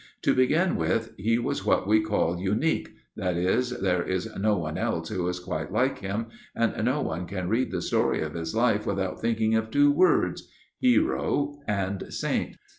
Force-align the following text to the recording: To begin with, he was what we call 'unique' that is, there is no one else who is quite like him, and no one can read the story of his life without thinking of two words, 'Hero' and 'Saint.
To 0.23 0.33
begin 0.33 0.77
with, 0.77 1.13
he 1.17 1.37
was 1.37 1.63
what 1.63 1.85
we 1.87 2.01
call 2.01 2.39
'unique' 2.39 2.95
that 3.15 3.37
is, 3.37 3.69
there 3.69 4.01
is 4.01 4.27
no 4.35 4.57
one 4.57 4.75
else 4.75 5.09
who 5.09 5.27
is 5.27 5.39
quite 5.39 5.71
like 5.71 5.99
him, 5.99 6.25
and 6.55 6.83
no 6.85 7.03
one 7.03 7.27
can 7.27 7.47
read 7.49 7.69
the 7.69 7.83
story 7.83 8.23
of 8.23 8.33
his 8.33 8.55
life 8.55 8.87
without 8.87 9.21
thinking 9.21 9.53
of 9.53 9.69
two 9.69 9.91
words, 9.91 10.47
'Hero' 10.79 11.59
and 11.67 12.05
'Saint. 12.11 12.55